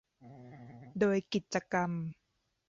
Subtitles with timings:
[0.99, 1.91] โดยกิจกรรม